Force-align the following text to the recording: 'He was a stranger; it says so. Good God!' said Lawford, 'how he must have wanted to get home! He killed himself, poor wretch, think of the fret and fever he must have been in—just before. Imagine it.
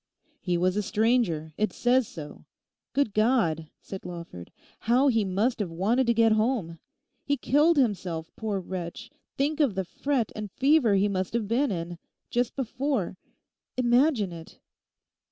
'He 0.39 0.57
was 0.57 0.75
a 0.75 0.81
stranger; 0.81 1.53
it 1.59 1.71
says 1.71 2.07
so. 2.07 2.45
Good 2.93 3.13
God!' 3.13 3.69
said 3.83 4.03
Lawford, 4.03 4.51
'how 4.79 5.09
he 5.09 5.23
must 5.23 5.59
have 5.59 5.69
wanted 5.69 6.07
to 6.07 6.13
get 6.15 6.31
home! 6.31 6.79
He 7.23 7.37
killed 7.37 7.77
himself, 7.77 8.31
poor 8.35 8.59
wretch, 8.59 9.11
think 9.37 9.59
of 9.59 9.75
the 9.75 9.85
fret 9.85 10.31
and 10.35 10.49
fever 10.53 10.95
he 10.95 11.07
must 11.07 11.33
have 11.33 11.47
been 11.47 11.69
in—just 11.69 12.55
before. 12.55 13.15
Imagine 13.77 14.31
it. 14.33 14.57